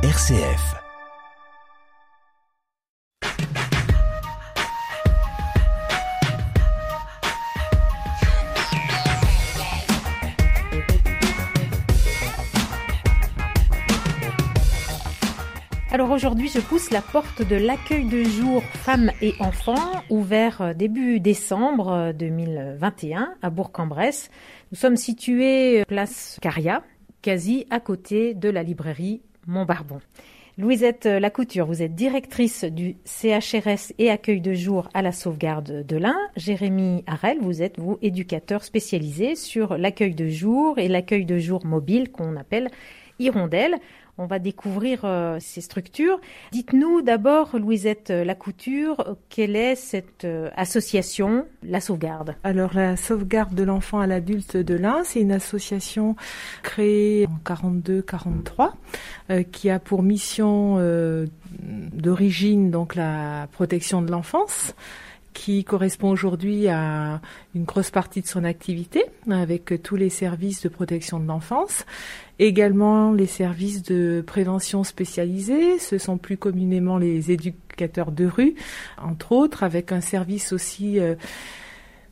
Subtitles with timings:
[0.00, 0.76] RCF.
[15.90, 19.74] Alors aujourd'hui, je pousse la porte de l'accueil de jour femmes et enfants,
[20.10, 24.30] ouvert euh, début décembre 2021 euh, à Bourg-en-Bresse.
[24.70, 26.84] Nous sommes situés euh, place Caria,
[27.20, 29.98] quasi à côté de la librairie Montbarbon.
[30.58, 35.96] Louisette Lacouture, vous êtes directrice du CHRS et accueil de jour à la sauvegarde de
[35.96, 36.18] l'Ain.
[36.36, 41.64] Jérémy Harel, vous êtes, vous, éducateur spécialisé sur l'accueil de jour et l'accueil de jour
[41.64, 42.70] mobile qu'on appelle
[43.20, 43.76] Hirondelle.
[44.20, 46.20] On va découvrir euh, ces structures.
[46.50, 52.34] Dites-nous d'abord, Louisette Lacouture, quelle est cette euh, association, la sauvegarde?
[52.42, 56.16] Alors, la sauvegarde de l'enfant à l'adulte de l'Ain, c'est une association
[56.64, 58.72] créée en 42-43
[59.30, 60.78] euh, qui a pour mission
[61.92, 64.74] d'origine donc la protection de l'enfance
[65.38, 67.20] qui correspond aujourd'hui à
[67.54, 71.86] une grosse partie de son activité avec tous les services de protection de l'enfance.
[72.40, 78.56] Également les services de prévention spécialisés, ce sont plus communément les éducateurs de rue,
[79.00, 81.14] entre autres, avec un service aussi euh,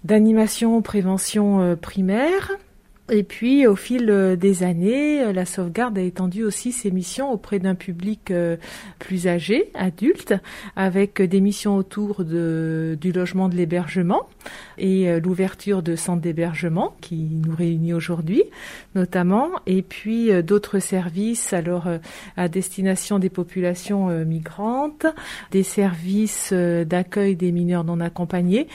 [0.04, 2.52] d'animation prévention euh, primaire
[3.08, 7.30] et puis, au fil euh, des années, euh, la sauvegarde a étendu aussi ses missions
[7.30, 8.56] auprès d'un public euh,
[8.98, 10.34] plus âgé, adulte,
[10.74, 14.28] avec des missions autour du logement de l'hébergement
[14.78, 18.44] et l'ouverture de centres d'hébergement qui nous réunit aujourd'hui,
[18.94, 21.88] notamment, et puis d'autres services, alors
[22.36, 25.06] à destination des populations migrantes,
[25.50, 28.68] des services d'accueil des mineurs non accompagnés.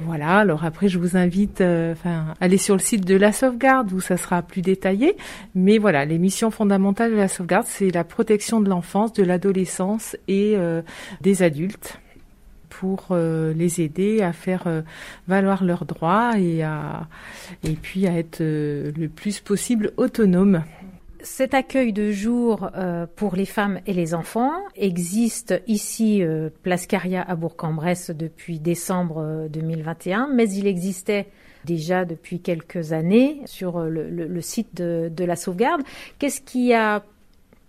[0.00, 0.38] Voilà.
[0.38, 4.16] Alors après, je vous invite, enfin, aller sur le site de la sauvegarde où ça
[4.16, 5.16] sera plus détaillé.
[5.54, 10.16] Mais voilà, les missions fondamentales de la sauvegarde, c'est la protection de l'enfance, de l'adolescence
[10.28, 10.82] et euh,
[11.20, 12.00] des adultes
[12.68, 14.82] pour euh, les aider à faire euh,
[15.28, 17.08] valoir leurs droits et, à,
[17.64, 20.62] et puis à être le plus possible autonomes.
[21.22, 22.70] Cet accueil de jour
[23.16, 26.22] pour les femmes et les enfants existe ici,
[26.62, 31.26] Place Caria à Bourg-en-Bresse, depuis décembre 2021, mais il existait
[31.66, 35.82] déjà depuis quelques années sur le, site de, la sauvegarde.
[36.18, 37.04] Qu'est-ce qui a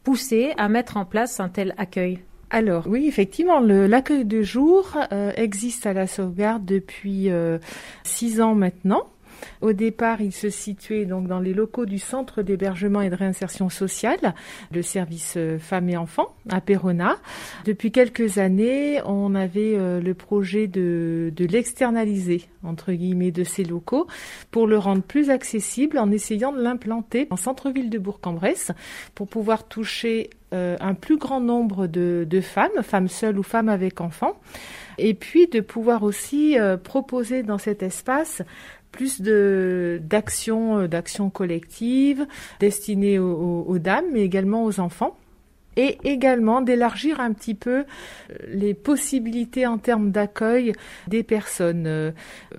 [0.04, 2.20] poussé à mettre en place un tel accueil?
[2.50, 7.58] Alors oui, effectivement, l'accueil de jour euh, existe à la sauvegarde depuis euh,
[8.04, 9.08] six ans maintenant.
[9.62, 13.70] Au départ, il se situait donc dans les locaux du Centre d'hébergement et de réinsertion
[13.70, 14.34] sociale,
[14.72, 17.18] le service euh, femmes et enfants à Perona.
[17.66, 24.08] Depuis quelques années, on avait euh, le projet de, l'externaliser, entre guillemets, de ces locaux
[24.52, 28.72] pour le rendre plus accessible en essayant de l'implanter en centre-ville de Bourg-en-Bresse
[29.16, 33.70] pour pouvoir toucher euh, un plus grand nombre de, de, femmes, femmes seules ou femmes
[33.70, 34.40] avec enfants,
[34.98, 38.42] et puis de pouvoir aussi proposer dans cet espace
[38.98, 42.26] plus de d'actions euh, collectives
[42.60, 45.16] destinées aux, dames, mais également aux enfants
[45.76, 50.74] et également d'élargir un petit peu euh, les possibilités en termes d'accueil
[51.08, 51.86] des personnes.
[51.86, 52.12] Euh,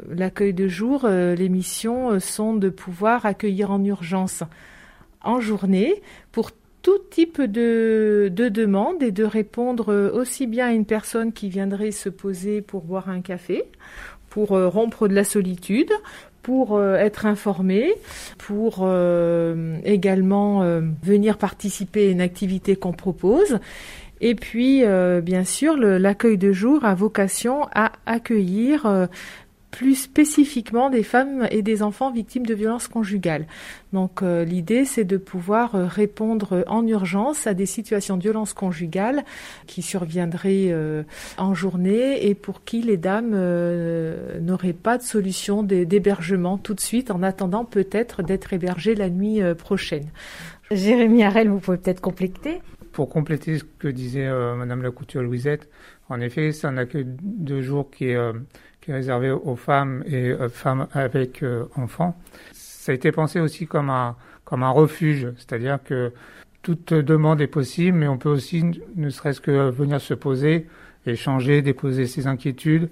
[0.09, 4.45] l'accueil de jour, les missions sont de pouvoir accueillir en urgence
[5.25, 6.01] en journée
[6.31, 11.49] pour tout type de, de demande et de répondre aussi bien à une personne qui
[11.49, 13.65] viendrait se poser pour boire un café
[14.31, 15.91] pour rompre de la solitude,
[16.43, 17.95] pour euh, être informé,
[18.39, 20.63] pour euh, également
[21.03, 23.59] venir participer à une activité qu'on propose.
[24.21, 24.83] Et puis,
[25.23, 29.09] bien sûr, l'accueil de jour a vocation à accueillir
[29.71, 33.47] plus spécifiquement des femmes et des enfants victimes de violences conjugales.
[33.93, 38.53] Donc euh, l'idée c'est de pouvoir euh, répondre en urgence à des situations de violence
[38.55, 39.25] conjugale
[39.67, 41.03] qui surviendraient euh,
[41.37, 43.31] en journée et pour qui les dames
[44.41, 49.41] n'auraient pas de solution d'hébergement tout de suite en attendant peut-être d'être hébergées la nuit
[49.57, 50.07] prochaine.
[50.71, 52.61] Jérémy Harel, vous pouvez peut-être compléter
[52.93, 55.69] Pour compléter ce que disait Madame la Couture Louisette,
[56.09, 58.19] en effet c'est un accueil de jour qui est
[58.93, 62.17] réservé aux femmes et aux femmes avec euh, enfants.
[62.53, 66.13] Ça a été pensé aussi comme un, comme un refuge, c'est-à-dire que
[66.63, 68.65] toute demande est possible, mais on peut aussi,
[68.97, 70.67] ne serait-ce que venir se poser,
[71.07, 72.91] échanger, déposer ses inquiétudes,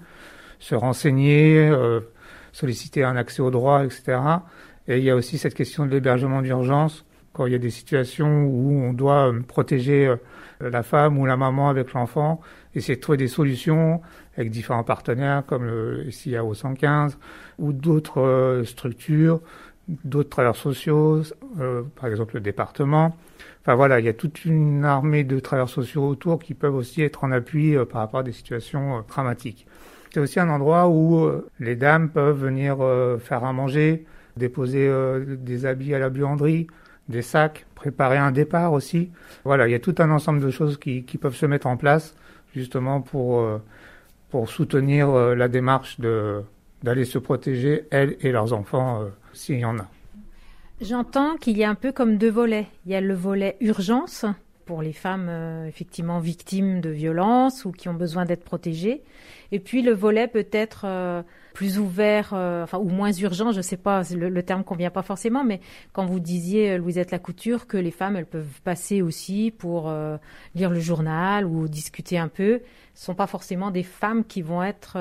[0.58, 2.00] se renseigner, euh,
[2.52, 4.18] solliciter un accès au droit, etc.
[4.88, 7.70] Et il y a aussi cette question de l'hébergement d'urgence, quand il y a des
[7.70, 10.14] situations où on doit euh, protéger
[10.60, 12.40] la femme ou la maman avec l'enfant,
[12.74, 14.00] essayer de trouver des solutions
[14.36, 17.18] avec différents partenaires comme le SIAO 115
[17.58, 19.40] ou d'autres euh, structures,
[20.04, 21.22] d'autres travailleurs sociaux,
[21.94, 23.16] par exemple le département.
[23.62, 27.02] Enfin voilà, il y a toute une armée de travailleurs sociaux autour qui peuvent aussi
[27.02, 29.66] être en appui par rapport à des situations dramatiques.
[30.12, 31.28] C'est aussi un endroit où
[31.60, 32.78] les dames peuvent venir
[33.20, 34.06] faire à manger,
[34.36, 34.90] déposer
[35.24, 36.66] des habits à la buanderie,
[37.08, 39.10] des sacs, préparer un départ aussi.
[39.44, 42.14] Voilà, il y a tout un ensemble de choses qui, peuvent se mettre en place
[42.54, 43.62] justement pour, euh,
[44.30, 46.42] pour soutenir euh, la démarche de,
[46.82, 49.86] d'aller se protéger, elles et leurs enfants, euh, s'il y en a.
[50.80, 52.66] J'entends qu'il y a un peu comme deux volets.
[52.84, 54.26] Il y a le volet urgence
[54.66, 55.30] pour les femmes
[55.66, 59.02] effectivement victimes de violences ou qui ont besoin d'être protégées.
[59.52, 60.86] Et puis le volet peut-être
[61.56, 65.00] plus ouvert, euh, enfin ou moins urgent, je sais pas, le, le, terme convient pas
[65.00, 65.60] forcément, mais
[65.94, 70.18] quand vous disiez euh, Louisette Lacouture que les femmes elles peuvent passer aussi pour euh,
[70.54, 72.60] lire le journal ou discuter un peu,
[72.92, 74.98] ce sont pas forcément des femmes qui vont être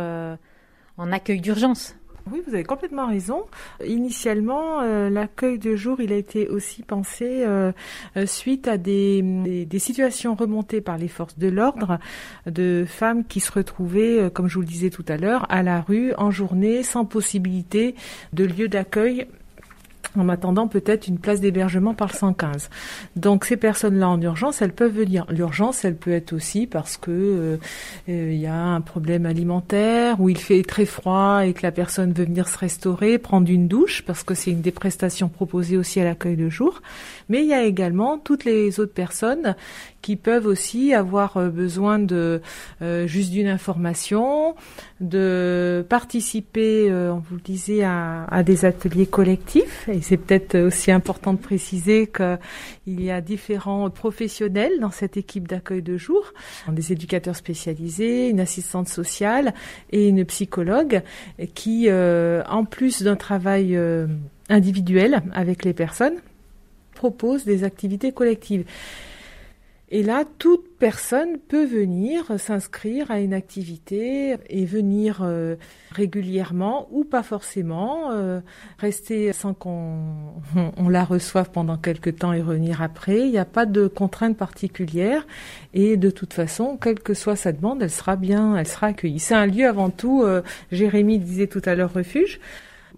[0.97, 1.97] en accueil d'urgence.
[2.31, 3.45] Oui, vous avez complètement raison.
[3.85, 7.71] Initialement, euh, l'accueil de jour, il a été aussi pensé euh,
[8.17, 9.21] euh, suite à des,
[9.67, 11.99] des, situations remontées par les forces de l'ordre
[12.47, 15.81] de femmes qui se retrouvaient, comme je vous le disais tout à l'heure, à la
[15.81, 17.93] rue en journée sans possibilité
[18.33, 19.27] de lieu d'accueil
[20.17, 22.69] en attendant peut-être une place d'hébergement par le 115.
[23.15, 25.25] Donc ces personnes-là en urgence, elles peuvent venir.
[25.29, 27.57] L'urgence, elle peut être aussi parce que euh,
[28.09, 31.71] euh, il y a un problème alimentaire ou il fait très froid et que la
[31.71, 35.77] personne veut venir se restaurer, prendre une douche parce que c'est une des prestations proposées
[35.77, 36.81] aussi à l'accueil de jour.
[37.29, 39.55] Mais il y a également toutes les autres personnes
[40.05, 42.39] qui peuvent aussi avoir euh, besoin de
[42.83, 44.53] euh, juste d'une information,
[45.01, 49.89] de participer, euh, on vous le disait, à, à des ateliers collectifs.
[49.89, 55.47] Et c'est peut-être aussi important de préciser qu'il y a différents professionnels dans cette équipe
[55.47, 56.33] d'accueil de jour,
[56.69, 59.55] des éducateurs spécialisés, une assistante sociale
[59.91, 61.01] et une psychologue
[61.55, 63.75] qui, en plus d'un travail
[64.49, 66.17] individuel avec les personnes,
[66.93, 68.65] proposent des activités collectives.
[69.89, 75.55] Et là, toute personne peut venir s'inscrire à une activité et venir euh,
[75.91, 78.39] régulièrement ou pas forcément, euh,
[78.79, 79.99] rester sans qu'on
[80.77, 83.19] on, la reçoive pendant quelque temps et revenir après.
[83.19, 85.27] Il n'y a pas de contrainte particulière
[85.75, 89.19] et de toute façon, quelle que soit sa demande, elle sera bien, elle sera accueillie.
[89.19, 90.41] C'est un lieu avant tout, euh,
[90.71, 92.39] Jérémy disait tout à l'heure refuge.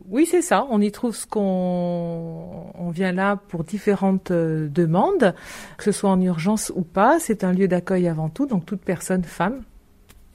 [0.10, 0.66] Oui, c'est ça.
[0.70, 5.36] On y trouve ce qu'on on vient là pour différentes euh, demandes,
[5.78, 7.20] que ce soit en urgence ou pas.
[7.20, 9.64] C'est un lieu d'accueil avant tout, donc toute personne femme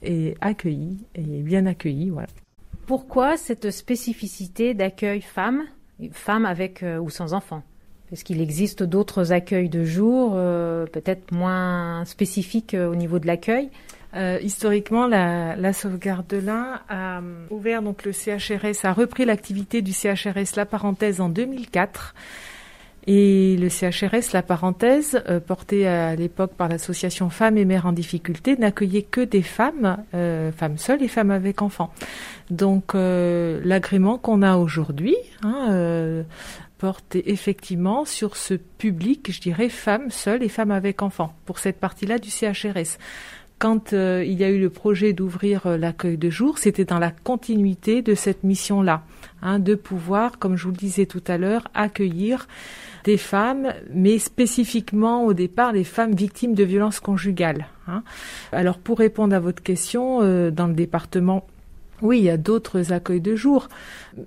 [0.03, 2.11] est accueillie et bien accueillie.
[2.11, 2.27] Voilà.
[2.85, 5.63] Pourquoi cette spécificité d'accueil femme,
[6.11, 7.63] femme avec euh, ou sans enfants
[8.11, 13.71] Est-ce qu'il existe d'autres accueils de jour, euh, peut-être moins spécifiques au niveau de l'accueil?
[14.15, 19.25] Euh, historiquement, la, la sauvegarde de l'Ain a euh, ouvert donc le CHRS, a repris
[19.25, 22.13] l'activité du CHRS La Parenthèse en 2004.
[23.05, 27.91] Et le CHRS, la parenthèse, euh, porté à l'époque par l'association Femmes et Mères en
[27.91, 31.91] difficulté, n'accueillait que des femmes, euh, femmes seules et femmes avec enfants.
[32.49, 36.23] Donc l'agrément qu'on a aujourd'hui hein,
[36.77, 41.79] porte effectivement sur ce public, je dirais, femmes seules et femmes avec enfants, pour cette
[41.79, 42.99] partie-là du CHRS
[43.63, 46.99] quand euh, il y a eu le projet d'ouvrir euh, l'accueil de jour, c'était dans
[46.99, 49.03] la continuité de cette mission-là,
[49.41, 52.49] hein, de pouvoir, comme je vous le disais tout à l'heure, accueillir
[53.05, 57.67] des femmes, mais spécifiquement au départ les femmes victimes de violences conjugales.
[57.87, 58.03] Hein.
[58.51, 61.47] Alors pour répondre à votre question, euh, dans le département
[62.03, 63.69] oui, il y a d'autres accueils de jour.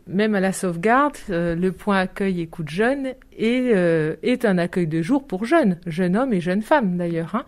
[0.08, 5.24] Même à la sauvegarde, le point accueil écoute jeune est, est un accueil de jour
[5.24, 7.34] pour jeunes, jeunes hommes et jeunes femmes d'ailleurs.
[7.36, 7.44] Hein.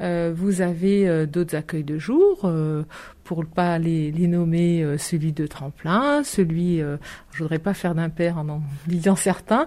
[0.00, 2.82] Euh, vous avez euh, d'autres accueils de jour, euh,
[3.22, 8.36] pour ne pas les, les nommer, celui de tremplin, celui, je voudrais pas faire d'impair
[8.36, 9.66] en en disant certains.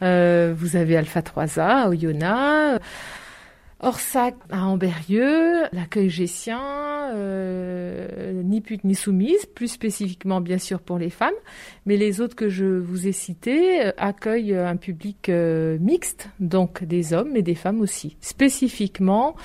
[0.00, 2.84] vous avez Alpha 3A à Oyonnax.
[3.80, 6.60] Orsac à Amberieux, l'accueil gessien,
[7.14, 11.34] euh, ni pute ni soumise, plus spécifiquement bien sûr pour les femmes,
[11.86, 16.82] mais les autres que je vous ai cités euh, accueillent un public euh, mixte, donc
[16.82, 18.16] des hommes et des femmes aussi.
[18.20, 19.36] Spécifiquement,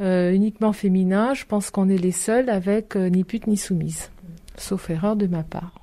[0.00, 4.10] euh, uniquement féminin, je pense qu'on est les seuls avec ni pute ni soumise,
[4.56, 5.74] sauf erreur de ma part.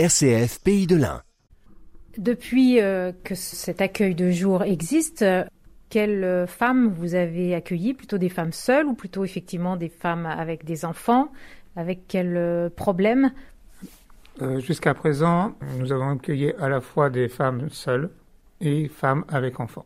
[0.00, 1.20] RCF Pays de l'Ain.
[2.16, 5.26] Depuis euh, que cet accueil de jour existe,
[5.90, 7.92] quelles euh, femmes vous avez accueillies?
[7.92, 11.30] Plutôt des femmes seules ou plutôt effectivement des femmes avec des enfants?
[11.76, 13.32] Avec quels euh, problèmes?
[14.60, 18.08] Jusqu'à présent, nous avons accueilli à la fois des femmes seules
[18.62, 19.84] et femmes avec enfants.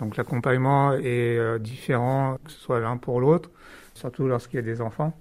[0.00, 3.48] Donc l'accompagnement est différent, que ce soit l'un pour l'autre,
[3.94, 5.12] surtout lorsqu'il y a des enfants.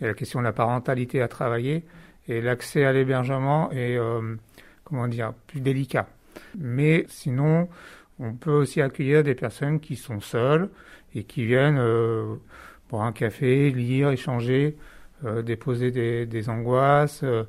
[0.00, 1.84] Il y a la question de la parentalité à travailler
[2.28, 3.98] et l'accès à l'hébergement est,
[4.84, 6.06] comment dire, plus délicat.
[6.58, 7.68] Mais sinon,
[8.18, 10.68] on peut aussi accueillir des personnes qui sont seules
[11.14, 12.36] et qui viennent euh,
[12.90, 14.76] boire un café, lire, échanger,
[15.24, 17.44] euh, déposer des, angoisses, euh,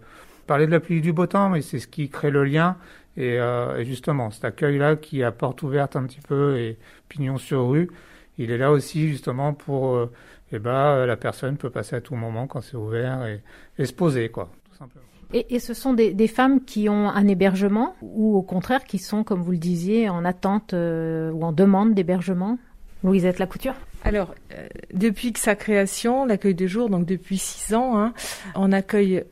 [0.48, 2.78] parler de la pluie du beau temps, mais c'est ce qui crée le lien.
[3.18, 3.40] Et,
[3.86, 6.78] justement, cet accueil-là qui a porte ouverte un petit peu et
[7.08, 7.90] pignon sur rue,
[8.38, 10.10] il est là aussi justement pour,
[10.52, 13.42] eh ben, la personne peut passer à tout moment quand c'est ouvert et,
[13.78, 15.06] et se poser, quoi, tout simplement.
[15.34, 19.42] Et, ce sont des, femmes qui ont un hébergement ou au contraire qui sont, comme
[19.42, 22.58] vous le disiez, en attente euh, ou en demande d'hébergement?
[23.04, 23.76] Louisette Lacouture?
[24.04, 28.14] Alors, euh, depuis que sa création, l'accueil de jour, donc depuis six ans, hein,
[28.56, 29.24] on accueille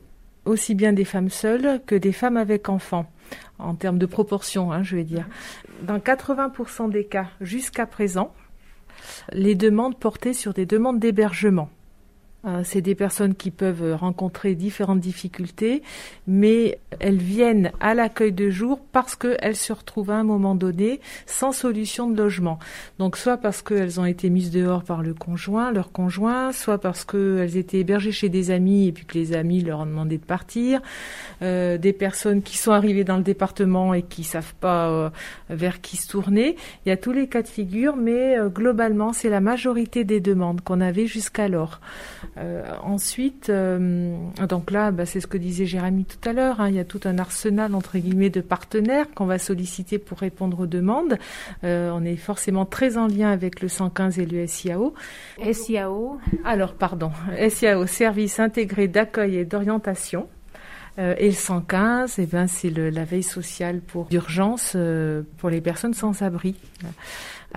[0.44, 3.06] aussi bien des femmes seules que des femmes avec enfants,
[3.58, 5.26] en termes de proportion, hein, je vais dire.
[5.82, 8.32] Dans 80% des cas jusqu'à présent,
[9.32, 11.68] les demandes portaient sur des demandes d'hébergement.
[12.46, 15.82] Euh, c'est des personnes qui peuvent rencontrer différentes difficultés,
[16.26, 21.00] mais elles viennent à l'accueil de jour parce qu'elles se retrouvent à un moment donné
[21.26, 22.58] sans solution de logement.
[22.98, 27.04] Donc soit parce qu'elles ont été mises dehors par le conjoint, leur conjoint, soit parce
[27.04, 30.24] qu'elles étaient hébergées chez des amis et puis que les amis leur ont demandé de
[30.24, 30.82] partir,
[31.42, 35.10] euh, des personnes qui sont arrivées dans le département et qui savent pas euh,
[35.48, 36.56] vers qui se tourner.
[36.84, 40.60] Il y a tous les cas de figure, mais globalement c'est la majorité des demandes
[40.60, 41.80] qu'on avait jusqu'alors.
[42.36, 44.16] Euh, ensuite, euh,
[44.48, 46.84] donc là, bah, c'est ce que disait Jérémy tout à l'heure, hein, il y a
[46.84, 51.18] tout un arsenal entre guillemets de partenaires qu'on va solliciter pour répondre aux demandes.
[51.62, 54.94] Euh, on est forcément très en lien avec le 115 et le SIAO.
[55.52, 57.12] SIAO Alors, pardon,
[57.48, 60.28] SIAO, Service intégré d'accueil et d'orientation.
[60.98, 64.76] et le 115, eh ben, c'est la veille sociale pour d'urgence
[65.38, 66.54] pour les personnes sans abri.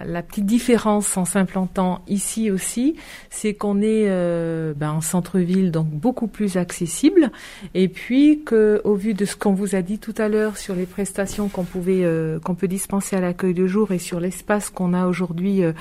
[0.05, 2.95] La petite différence en s'implantant ici aussi,
[3.29, 7.31] c'est qu'on est, euh, ben, en centre-ville, donc beaucoup plus accessible,
[7.73, 10.75] et puis que, au vu de ce qu'on vous a dit tout à l'heure sur
[10.75, 14.69] les prestations qu'on pouvait, euh, qu'on peut dispenser à l'accueil de jour et sur l'espace
[14.69, 15.73] qu'on a aujourd'hui euh,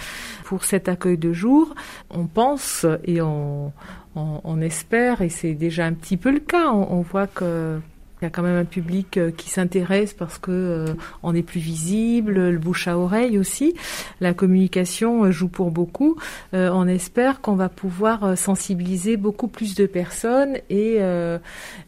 [0.45, 1.75] pour cet accueil de jour,
[2.11, 3.73] on pense et on,
[4.15, 7.79] on, espère, et c'est déjà un petit peu le cas, on voit que
[8.21, 11.43] il y a quand même un public euh, qui s'intéresse parce que euh, on est
[11.43, 13.75] plus visible, le bouche à oreille aussi.
[14.21, 16.17] La communication euh, joue pour beaucoup.
[16.53, 20.99] on espère qu'on va pouvoir sensibiliser beaucoup plus de personnes et,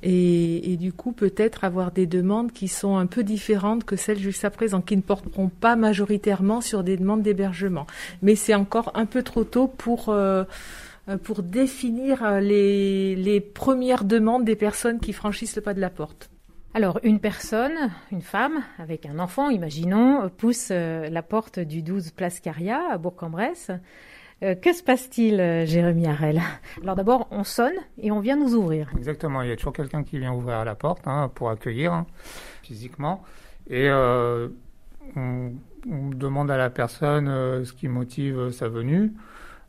[0.02, 4.18] et, et du coup peut-être avoir des demandes qui sont un peu différentes que celles
[4.18, 7.86] jusqu'à présent, qui ne porteront pas majoritairement sur des demandes d'hébergement.
[8.22, 10.44] Mais c'est encore un peu trop tôt pour euh,
[11.16, 15.90] pour définir euh, les, les premières demandes des personnes qui franchissent le pas de la
[15.90, 16.30] porte.
[16.74, 22.10] Alors, une personne, une femme, avec un enfant, imaginons, pousse euh, la porte du 12
[22.10, 23.70] Place Caria à Bourg-en-Bresse.
[24.40, 25.36] que se passe-t-il,
[25.66, 26.42] Jérémy Harel?
[26.82, 28.90] Alors d'abord, on sonne et on vient nous ouvrir.
[28.96, 32.06] Exactement, il y a toujours quelqu'un qui vient ouvrir la porte hein, pour accueillir hein,
[32.62, 33.24] physiquement.
[33.68, 34.50] Et on,
[35.16, 37.26] on, demande à la personne
[37.64, 39.12] ce qui motive sa venue.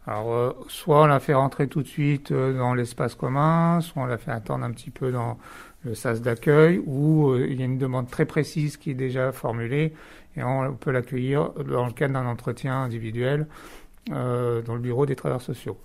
[0.07, 4.03] Alors, euh, soit on la fait rentrer tout de suite euh, dans l'espace commun, soit
[4.03, 5.37] on la fait attendre un petit peu dans
[5.83, 9.31] le sas d'accueil, ou euh, il y a une demande très précise qui est déjà
[9.31, 9.93] formulée,
[10.37, 13.47] et on peut l'accueillir dans le cadre d'un entretien individuel
[14.07, 15.77] dans le bureau des travailleurs sociaux.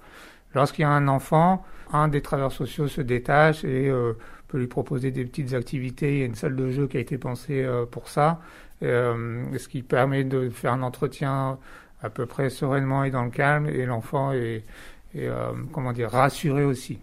[0.55, 3.93] Lorsqu'il y a un enfant, un des travailleurs sociaux se détache et
[4.49, 6.15] peut lui proposer des petites activités.
[6.15, 8.41] Il y a une salle de jeu qui a été pensée pour ça,
[8.81, 11.59] ce qui permet de faire un entretien
[12.05, 14.63] à peu près sereinement et dans le calme, et l'enfant est,
[15.17, 16.99] euh, comment dire, rassuré aussi.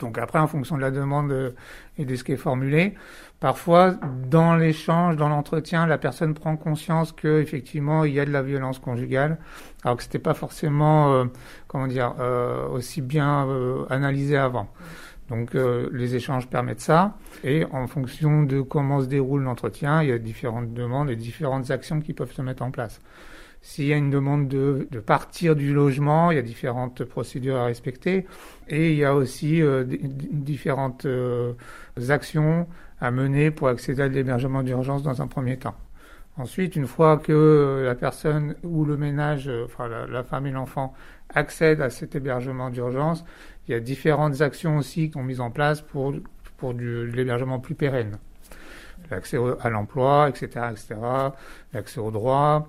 [0.00, 1.54] Donc après, en fonction de la demande
[1.96, 2.94] et de ce qui est formulé,
[3.40, 3.92] parfois
[4.28, 8.42] dans l'échange, dans l'entretien, la personne prend conscience que effectivement il y a de la
[8.42, 9.38] violence conjugale,
[9.84, 11.24] alors que c'était pas forcément, euh,
[11.68, 13.48] comment dire, euh, aussi bien
[13.88, 14.68] analysé avant.
[15.28, 20.12] Donc les échanges permettent ça, et en fonction de comment se déroule l'entretien, il y
[20.12, 23.00] a différentes demandes et différentes actions qui peuvent se mettre en place.
[23.66, 27.64] S'il y a une demande de, partir du logement, il y a différentes procédures à
[27.64, 28.24] respecter
[28.68, 31.52] et il y a aussi euh, différentes euh,
[32.08, 32.68] actions
[33.00, 35.74] à mener pour accéder à l'hébergement d'urgence dans un premier temps.
[36.36, 40.94] Ensuite, une fois que la personne ou le ménage, euh, enfin la, femme et l'enfant
[41.34, 43.24] accèdent à cet hébergement d'urgence,
[43.66, 46.14] il y a différentes actions aussi qui sont mises en place pour,
[46.56, 48.18] pour l'hébergement plus pérenne.
[49.10, 50.94] L'accès à l'emploi, etc., etc.,
[51.72, 52.68] l'accès aux droits,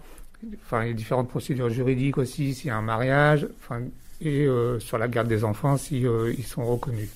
[0.63, 3.81] Enfin, il y a différentes procédures juridiques aussi s'il y a un mariage, enfin,
[4.21, 7.09] et euh, sur la garde des enfants si euh, sont reconnus.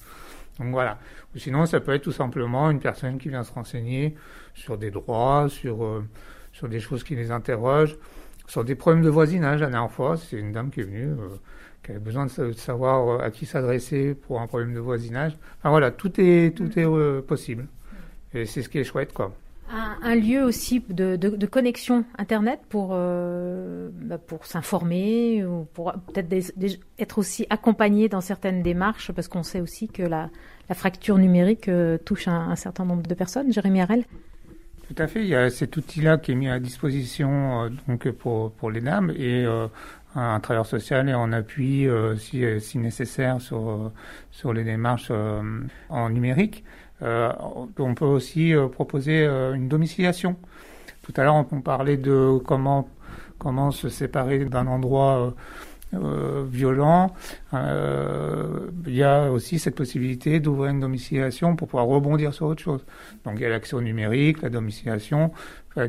[0.59, 0.97] Donc voilà.
[1.35, 4.15] Sinon, ça peut être tout simplement une personne qui vient se renseigner
[4.53, 6.03] sur des droits, sur, euh,
[6.51, 7.95] sur des choses qui les interrogent,
[8.47, 9.61] sur des problèmes de voisinage.
[9.61, 11.15] La dernière fois, c'est une dame qui est venue,
[11.83, 15.37] qui avait besoin de, savoir à qui s'adresser pour un problème de voisinage.
[15.59, 17.67] Enfin voilà, tout est, tout est possible.
[18.33, 19.33] Et c'est ce qui est chouette, quoi.
[19.73, 26.53] Un, lieu aussi de, connexion Internet pour, bah, pour s'informer ou pour peut-être
[26.99, 30.29] être aussi accompagné dans certaines démarches parce qu'on sait aussi que la,
[30.73, 33.51] fracture numérique euh, touche un, certain nombre de personnes.
[33.51, 34.05] Jérémy Harel
[34.87, 35.21] Tout à fait.
[35.21, 38.79] Il y a cet outil-là qui est mis à disposition euh, donc pour, pour les
[38.79, 39.67] dames et euh,
[40.15, 41.87] un travailleur social est en appui
[42.17, 43.91] si, si, nécessaire sur,
[44.29, 45.09] sur les démarches
[45.89, 46.65] en numérique.
[47.01, 50.36] On peut aussi proposer une domiciliation.
[51.01, 52.88] Tout à l'heure, on parlait de comment,
[53.38, 55.34] comment se séparer d'un endroit
[55.93, 57.13] euh, violent,
[57.53, 62.62] euh, il y a aussi cette possibilité d'ouvrir une domiciliation pour pouvoir rebondir sur autre
[62.62, 62.86] chose.
[63.25, 65.31] Donc il y a l'accès au numérique, la domiciliation,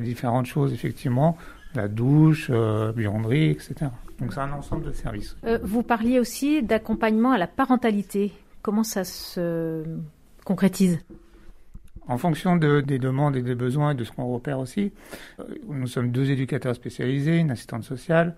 [0.01, 1.37] différentes choses effectivement,
[1.77, 3.75] la douche, euh, buanderie, etc.
[4.19, 5.37] Donc c'est un ensemble de services.
[5.45, 8.33] Euh, vous parliez aussi d'accompagnement à la parentalité.
[8.61, 9.85] Comment ça se
[10.45, 11.01] concrétise
[12.09, 14.93] en fonction de, des demandes et des besoins et de ce qu'on repère aussi,
[15.69, 18.35] nous sommes deux éducateurs spécialisés, une assistante sociale,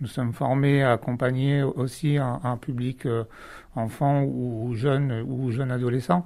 [0.00, 3.24] nous sommes formés à accompagner aussi un, public euh,
[3.74, 6.24] enfant ou, jeune ou jeune adolescent.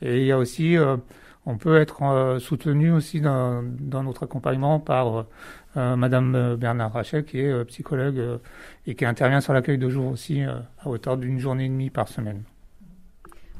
[0.00, 0.96] Et il y a aussi, euh,
[1.44, 5.26] on peut être euh, soutenu aussi dans, dans, notre accompagnement par
[5.74, 8.40] Madame Bernard Rachel, qui est psychologue
[8.86, 12.08] et qui intervient sur l'accueil de jour aussi à hauteur d'une journée et demie par
[12.08, 12.42] semaine.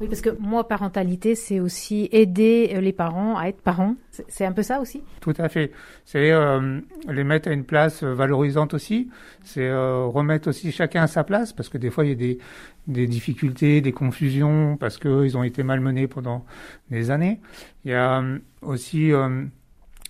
[0.00, 3.96] Oui, parce que moi, parentalité, c'est aussi aider euh, les parents à être parents.
[4.28, 5.02] C'est un peu ça aussi?
[5.20, 5.72] Tout à fait.
[6.04, 9.10] C'est euh, les mettre à une place euh, valorisante aussi.
[9.42, 12.38] C'est remettre aussi chacun à sa place, parce que des fois, il y a des,
[12.86, 16.44] des difficultés, des confusions, parce qu'ils ont été malmenés pendant
[16.90, 17.40] des années.
[17.84, 18.22] Il y a
[18.62, 19.10] aussi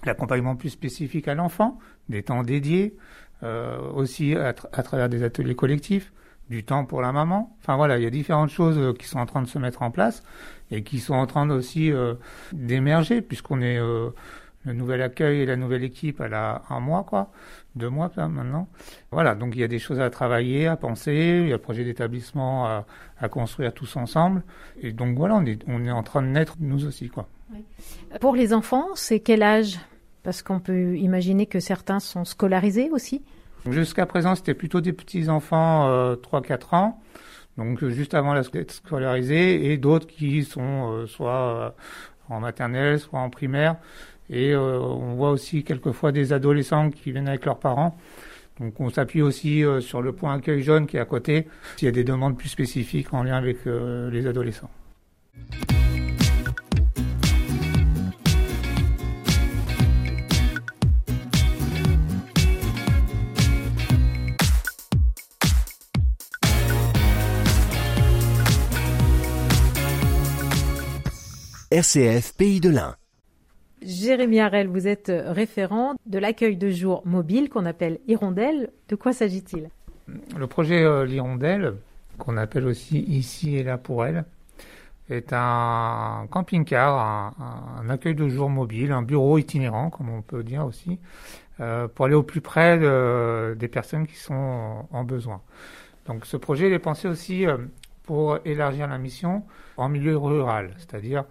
[0.05, 1.79] l'accompagnement plus spécifique à l'enfant,
[2.09, 2.97] des temps dédiés,
[3.95, 6.13] aussi à, à travers des ateliers collectifs
[6.51, 7.57] du temps pour la maman.
[7.61, 9.83] Enfin voilà, il y a différentes choses euh, qui sont en train de se mettre
[9.83, 10.23] en place
[10.71, 12.15] et qui sont en train aussi euh,
[12.53, 14.11] d'émerger puisqu'on est euh,
[14.65, 17.31] le nouvel accueil et la nouvelle équipe elle a un mois quoi,
[17.77, 18.69] deux mois maintenant.
[19.11, 21.59] Voilà, donc il y a des choses à travailler, à penser, il y a un
[21.59, 22.87] projet d'établissement à,
[23.19, 24.43] à, construire tous ensemble
[24.81, 27.29] et donc voilà, on est on est en train de naître nous aussi quoi.
[28.21, 29.79] Pour les enfants, c'est quel âge?
[30.23, 33.23] Parce qu'on peut imaginer que certains sont scolarisés aussi.
[33.67, 37.01] Jusqu'à présent, c'était plutôt des petits enfants euh, 3-4 ans,
[37.59, 41.71] donc euh, juste avant d'être scolarisés, et d'autres qui sont euh, soit euh,
[42.29, 43.77] en maternelle, soit en primaire.
[44.31, 47.97] Et on voit aussi quelquefois des adolescents qui viennent avec leurs parents.
[48.61, 51.89] Donc on s'appuie aussi sur le point accueil jaune qui est à côté, s'il y
[51.89, 54.69] a des demandes plus spécifiques en lien avec les adolescents.
[71.71, 72.97] RCF Pays de l'Ain.
[73.83, 78.71] Jérémy Harel, vous êtes référent de l'accueil de jour mobile qu'on appelle Hirondelle.
[78.89, 79.69] De quoi s'agit-il?
[80.39, 81.75] Le projet euh, L'Hirondelle,
[82.17, 84.25] qu'on appelle aussi Ici et là pour elle,
[85.11, 90.65] est un camping-car, un, accueil de jour mobile, un bureau itinérant, comme on peut dire
[90.65, 90.99] aussi,
[91.61, 95.43] euh, pour aller au plus près des personnes qui sont en, besoin.
[96.07, 97.59] Donc ce projet est pensé aussi euh,
[98.05, 99.43] pour élargir la mission
[99.77, 101.25] en milieu rural, c'est-à-dire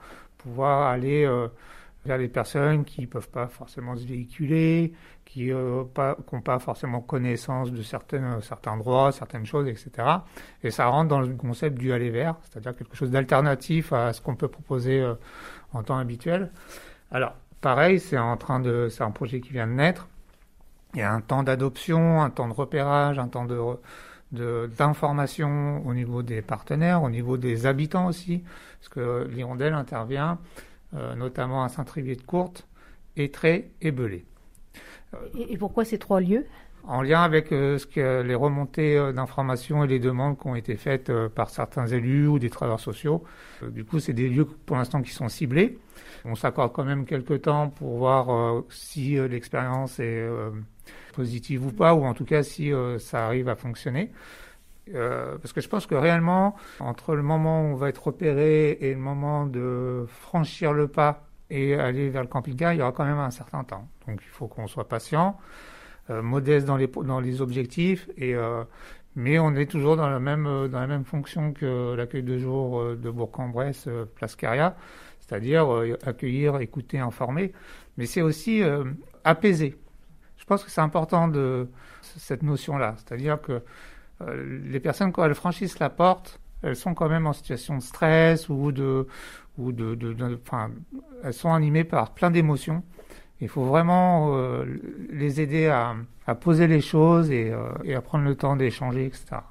[0.47, 1.47] pouvoir aller euh,
[2.05, 4.93] vers les personnes qui ne peuvent pas forcément se véhiculer,
[5.25, 9.89] qui n'ont euh, pas, forcément connaissance de certains, droits, certaines choses, etc.
[10.63, 14.21] Et ça rentre dans le concept du aller vers, c'est-à-dire quelque chose d'alternatif à ce
[14.21, 15.15] qu'on peut proposer euh,
[15.73, 16.51] en temps habituel.
[17.11, 20.07] Alors, pareil, c'est en train de, c'est un projet qui vient de naître.
[20.93, 23.45] Il y a un temps d'adoption, un temps de repérage, un temps
[24.31, 28.43] d'information au niveau des partenaires, au niveau des habitants aussi,
[28.79, 30.39] parce que l'hirondelle intervient
[30.95, 32.65] euh, notamment à Saint-Trivier-de-Courte,
[33.17, 34.23] Étré et Belay.
[35.37, 36.45] Et, pourquoi ces trois lieux?
[36.85, 40.55] En lien avec euh, ce que, les remontées euh, d'informations et les demandes qui ont
[40.55, 43.23] été faites par certains élus ou des travailleurs sociaux.
[43.63, 45.77] du coup, c'est des lieux pour l'instant qui sont ciblés.
[46.23, 50.25] On s'accorde quand même quelques temps pour voir si l'expérience est
[51.13, 54.11] positive ou pas, ou en tout cas si ça arrive à fonctionner.
[54.93, 58.71] Euh, parce que je pense que réellement, entre le moment où on va être repéré
[58.81, 62.91] et le moment de franchir le pas et aller vers le camping-car, il y aura
[62.91, 63.87] quand même un certain temps.
[64.07, 65.37] Donc il faut qu'on soit patient,
[66.09, 68.35] euh, modeste dans les, dans les objectifs, et,
[69.15, 72.83] mais on est toujours dans la même, dans la même fonction que l'accueil de jour
[72.95, 74.75] de Bourg-en-Bresse, Place Caria,
[75.19, 75.67] c'est-à-dire
[76.05, 77.53] accueillir, écouter, informer,
[77.97, 78.61] mais c'est aussi
[79.23, 79.77] apaiser.
[80.37, 81.67] Je pense que c'est important de
[82.01, 83.61] cette notion-là, c'est-à-dire que
[84.21, 88.49] les personnes, quand elles franchissent la porte, elles sont quand même en situation de stress
[88.49, 89.07] ou de,
[89.57, 90.71] ou de, de, enfin,
[91.23, 92.83] elles sont animées par plein d'émotions.
[93.39, 94.65] Il faut vraiment euh,
[95.11, 99.05] les aider à, à, poser les choses et, euh, et, à prendre le temps d'échanger,
[99.05, 99.41] etc.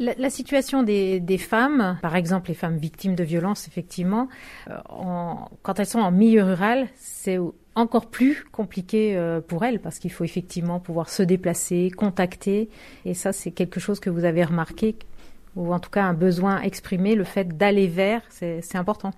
[0.00, 4.28] La, la situation des, des, femmes, par exemple les femmes victimes de violences, effectivement,
[4.68, 7.38] euh, en, quand elles sont en milieu rural, c'est
[7.76, 12.68] encore plus compliqué pour elles parce qu'il faut effectivement pouvoir se déplacer, contacter.
[13.04, 14.96] Et ça, c'est quelque chose que vous avez remarqué
[15.54, 19.12] ou en tout cas un besoin exprimé, le fait d'aller vers, c'est important.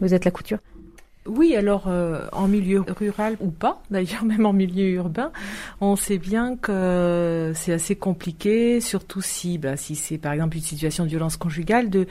[0.00, 0.58] Vous êtes la couture.
[1.26, 5.32] Oui, alors euh, en milieu rural ou pas, d'ailleurs même en milieu urbain,
[5.80, 10.62] on sait bien que c'est assez compliqué, surtout si, bah, si c'est par exemple une
[10.62, 12.06] situation de violence conjugale, de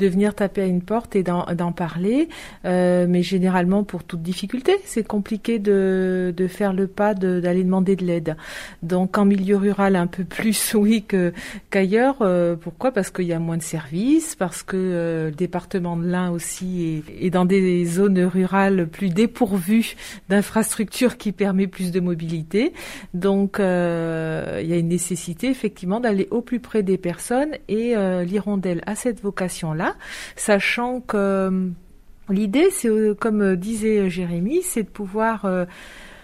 [0.00, 2.28] venir taper à une porte et d'en parler.
[2.64, 8.04] Euh, mais généralement, pour toute difficulté, c'est compliqué de, faire le pas d'aller demander de
[8.04, 8.36] l'aide.
[8.82, 11.04] Donc en milieu rural, un peu plus, oui,
[11.70, 12.16] qu'ailleurs.
[12.22, 12.90] Euh, pourquoi?
[12.90, 17.30] Parce qu'il y a moins de services, parce que le département de l'Ain aussi est,
[17.30, 18.47] dans des zones rurales
[18.90, 19.94] plus dépourvues
[20.28, 22.72] d'infrastructures qui permet plus de mobilité.
[23.14, 27.96] Donc euh, il y a une nécessité effectivement d'aller au plus près des personnes et
[27.96, 29.94] euh, l'hirondelle a cette vocation-là
[30.36, 31.68] sachant que euh,
[32.28, 35.46] l'idée, c'est euh, comme disait Jérémy, c'est de pouvoir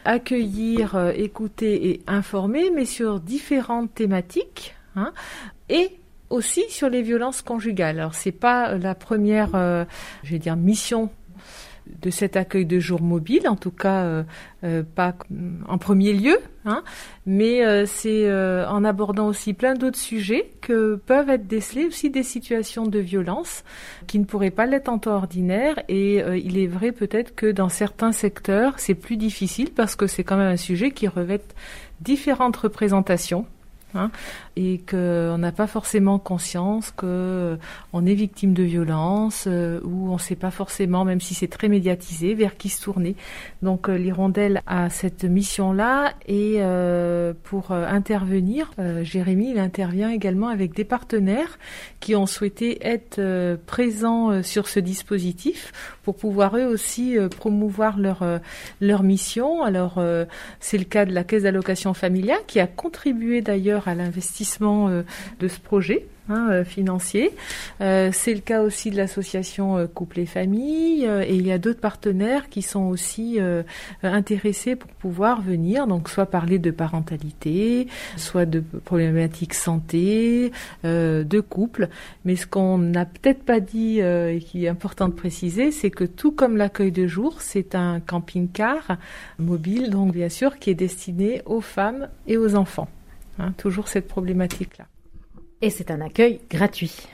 [0.04, 5.12] accueillir, écouter et informer, mais sur différentes thématiques, hein,
[5.70, 5.92] et
[6.28, 7.98] aussi sur les violences conjugales.
[7.98, 9.50] Alors c'est pas la première,
[10.22, 11.10] je vais dire, mission
[11.86, 14.22] de cet accueil de jour mobile, en tout cas euh,
[14.64, 15.14] euh, pas
[15.68, 16.82] en premier lieu, hein,
[17.26, 18.30] mais euh, c'est
[18.66, 23.64] en abordant aussi plein d'autres sujets que peuvent être décelés aussi des situations de violence
[24.06, 25.82] qui ne pourraient pas l'être en temps ordinaire.
[25.88, 30.24] Et il est vrai peut-être que dans certains secteurs c'est plus difficile parce que c'est
[30.24, 31.40] quand même un sujet qui revêt
[32.00, 33.46] différentes représentations
[33.96, 34.10] Hein,
[34.56, 37.56] et qu'on n'a pas forcément conscience que euh,
[37.94, 41.68] est victime de violence euh, ou on ne sait pas forcément, même si c'est très
[41.68, 43.14] médiatisé, vers qui se tourner.
[43.62, 46.60] Donc euh, l'hirondelle a cette mission-là et
[47.44, 51.58] pour intervenir, Jérémy intervient également avec des partenaires
[52.00, 58.24] qui ont souhaité être présents sur ce dispositif pour pouvoir eux aussi promouvoir leur
[58.80, 59.62] leur mission.
[59.62, 60.02] Alors
[60.60, 65.02] c'est le cas de la caisse d'allocation familiale qui a contribué d'ailleurs à l'investissement euh,
[65.40, 66.06] de ce projet.
[66.30, 67.32] Hein, euh, financier.
[67.82, 71.82] Euh, c'est le cas aussi de l'association Couple et Famille et il y a d'autres
[71.82, 73.38] partenaires qui sont aussi
[74.02, 80.50] intéressés pour pouvoir venir, donc soit parler de parentalité, soit de problématiques santé,
[80.82, 81.90] de couple.
[82.24, 86.04] Mais ce qu'on n'a peut-être pas dit et qui est important de préciser, c'est que
[86.04, 88.96] tout comme l'accueil de jour, c'est un camping-car
[89.38, 92.88] mobile, donc bien sûr, qui est destiné aux femmes et aux enfants.
[93.38, 94.86] Hein, toujours cette problématique-là.
[95.60, 97.08] Et c'est un accueil gratuit.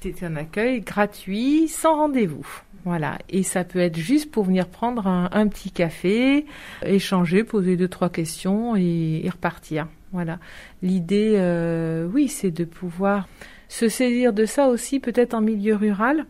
[0.00, 2.46] C'est un accueil gratuit, sans rendez-vous.
[2.84, 3.18] Voilà.
[3.28, 6.46] Et ça peut être juste pour venir prendre un, petit café,
[6.84, 9.86] échanger, poser deux, trois questions et, repartir.
[10.12, 10.38] Voilà.
[10.82, 13.28] L'idée, euh, oui, c'est de pouvoir
[13.68, 16.26] se saisir de ça aussi, peut-être en milieu rural,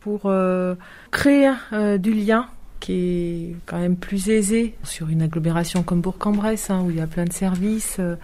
[0.00, 0.74] pour euh,
[1.10, 2.48] créer euh, du lien
[2.80, 7.00] qui est quand même plus aisé sur une agglomération comme Bourg-en-Bresse, hein, où il y
[7.00, 7.96] a plein de services.
[7.98, 8.16] Euh,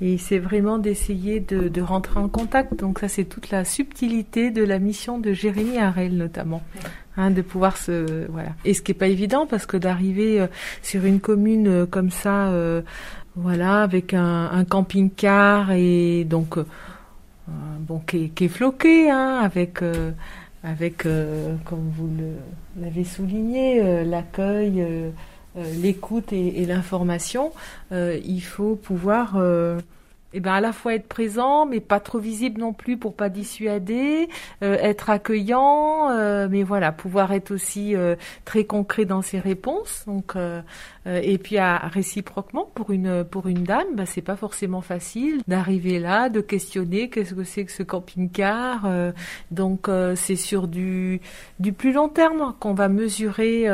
[0.00, 2.74] et c'est vraiment d'essayer de, de, rentrer en contact.
[2.74, 6.62] Donc ça, c'est toute la subtilité de la mission de Jérémy Harel, notamment.
[7.16, 8.26] Hein, de pouvoir se...
[8.30, 8.50] Voilà.
[8.64, 10.46] Et ce qui est pas évident, parce que d'arriver euh,
[10.82, 12.52] sur une commune euh, comme ça,
[13.36, 16.58] voilà, avec un, un camping-car et donc...
[17.80, 19.82] bon, qui est, qui est floqué, hein, avec
[20.62, 22.10] avec, euh, comme vous
[22.80, 25.10] l'avez souligné, euh, l'accueil, euh,
[25.82, 27.52] l'écoute et, et l'information,
[27.90, 29.36] il faut pouvoir
[30.32, 33.28] eh ben à la fois être présent, mais pas trop visible non plus pour pas
[33.28, 34.28] dissuader,
[34.62, 38.14] euh, être accueillant, euh, mais voilà, pouvoir être aussi euh,
[38.44, 40.04] très concret dans ses réponses.
[40.06, 40.34] Donc,
[41.06, 45.98] et puis à, réciproquement pour une pour une dame, bah, c'est pas forcément facile d'arriver
[45.98, 48.86] là, de questionner qu'est-ce que c'est que ce camping-car.
[49.50, 51.20] donc c'est sur du
[51.58, 53.66] du plus long terme qu'on va mesurer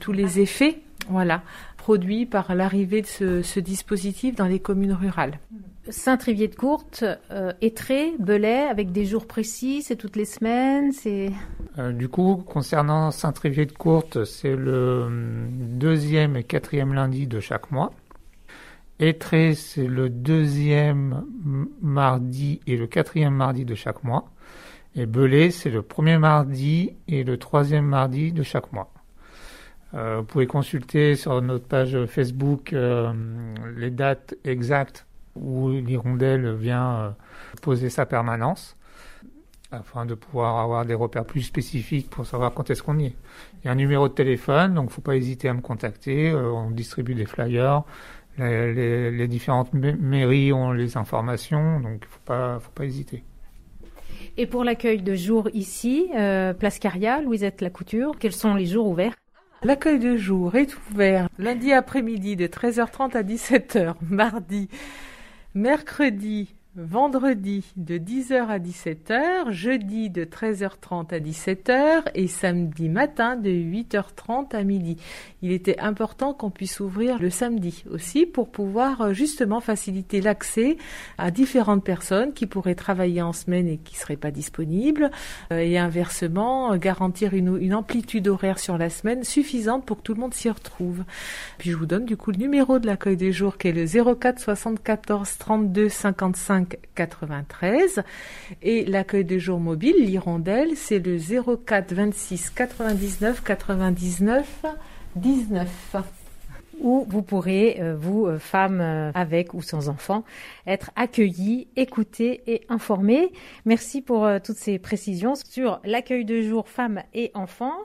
[0.00, 0.78] tous les effets.
[1.08, 1.42] Voilà
[1.82, 5.40] produit par l'arrivée de ce, dispositif dans les communes rurales.
[5.88, 11.32] Saint-Trivier-de-Courte, euh, Étré, Belay, avec des jours précis, c'est toutes les semaines, c'est...
[11.78, 17.90] Euh, du coup, concernant Saint-Trivier-de-Courte, c'est le hum, deuxième et quatrième lundi de chaque mois.
[19.00, 21.24] Étré, c'est le deuxième
[21.80, 24.26] mardi et le quatrième mardi de chaque mois.
[24.94, 28.92] Et Belay, c'est le premier mardi et le troisième mardi de chaque mois.
[29.94, 33.12] Euh, vous pouvez consulter sur notre page Facebook euh,
[33.76, 37.10] les dates exactes où l'hirondelle vient euh,
[37.60, 38.76] poser sa permanence
[39.70, 43.16] afin de pouvoir avoir des repères plus spécifiques pour savoir quand est-ce qu'on y est.
[43.62, 46.34] Il y a un numéro de téléphone, donc faut pas hésiter à me contacter.
[46.34, 47.82] on distribue des flyers.
[48.38, 53.24] Les, différentes mairies ont les informations, donc faut pas, faut pas hésiter.
[54.36, 59.14] Et pour l'accueil de jour ici, Place Caria, Louisette Lacouture, quels sont les jours ouverts?
[59.64, 64.68] L'accueil de jour est ouvert lundi après-midi de 13h30 à 17h, mardi,
[65.54, 73.50] mercredi, vendredi de 10h à 17h, jeudi de 13h30 à 17h et samedi matin de
[73.50, 74.96] 8h30 à midi.
[75.42, 80.78] Il était important qu'on puisse ouvrir le samedi aussi pour pouvoir euh, justement faciliter l'accès
[81.18, 85.10] à différentes personnes qui pourraient travailler en semaine et qui seraient pas disponibles
[85.52, 90.14] euh, et inversement garantir une, une amplitude horaire sur la semaine suffisante pour que tout
[90.14, 91.04] le monde s'y retrouve.
[91.58, 94.14] Puis je vous donne du coup le numéro de l'accueil des jours qui est le
[94.14, 96.61] 04 74 32 55
[96.94, 98.02] 93
[98.62, 104.64] et l'accueil de jour mobile, l'hirondelle, c'est le 04 26 99 99
[105.16, 105.96] 19
[106.82, 110.24] où vous pourrez, euh, vous, euh, femmes euh, avec ou sans enfants,
[110.66, 113.32] être accueillies, écoutées et informées.
[113.64, 117.76] Merci pour toutes ces précisions sur l'accueil de jour femmes et enfants.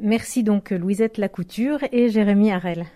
[0.00, 2.86] Merci donc Louisette Lacouture et Jérémy Harel.